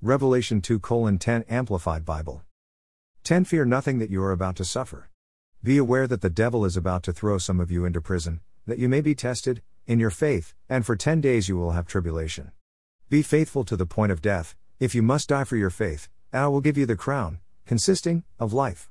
Revelation 0.00 0.60
2 0.60 0.78
10 1.18 1.44
Amplified 1.48 2.04
Bible. 2.04 2.44
10 3.24 3.44
Fear 3.44 3.64
nothing 3.64 3.98
that 3.98 4.10
you 4.10 4.22
are 4.22 4.30
about 4.30 4.54
to 4.54 4.64
suffer. 4.64 5.10
Be 5.60 5.76
aware 5.76 6.06
that 6.06 6.20
the 6.20 6.30
devil 6.30 6.64
is 6.64 6.76
about 6.76 7.02
to 7.02 7.12
throw 7.12 7.36
some 7.36 7.58
of 7.58 7.72
you 7.72 7.84
into 7.84 8.00
prison, 8.00 8.38
that 8.64 8.78
you 8.78 8.88
may 8.88 9.00
be 9.00 9.16
tested, 9.16 9.60
in 9.88 9.98
your 9.98 10.10
faith, 10.10 10.54
and 10.68 10.86
for 10.86 10.94
ten 10.94 11.20
days 11.20 11.48
you 11.48 11.56
will 11.56 11.72
have 11.72 11.88
tribulation. 11.88 12.52
Be 13.08 13.22
faithful 13.22 13.64
to 13.64 13.76
the 13.76 13.86
point 13.86 14.12
of 14.12 14.22
death, 14.22 14.54
if 14.78 14.94
you 14.94 15.02
must 15.02 15.30
die 15.30 15.42
for 15.42 15.56
your 15.56 15.68
faith, 15.68 16.08
and 16.32 16.44
I 16.44 16.46
will 16.46 16.60
give 16.60 16.78
you 16.78 16.86
the 16.86 16.94
crown, 16.94 17.40
consisting 17.66 18.22
of 18.38 18.52
life. 18.52 18.86